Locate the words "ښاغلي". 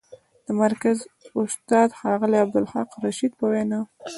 1.99-2.37